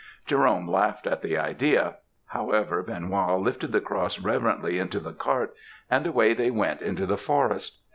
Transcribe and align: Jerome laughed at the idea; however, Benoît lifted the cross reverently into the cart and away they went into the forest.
Jerome 0.25 0.67
laughed 0.67 1.05
at 1.05 1.21
the 1.21 1.37
idea; 1.37 1.97
however, 2.25 2.83
Benoît 2.83 3.39
lifted 3.39 3.71
the 3.71 3.79
cross 3.81 4.17
reverently 4.19 4.79
into 4.79 4.99
the 4.99 5.13
cart 5.13 5.53
and 5.91 6.07
away 6.07 6.33
they 6.33 6.49
went 6.49 6.81
into 6.81 7.05
the 7.05 7.17
forest. 7.17 7.77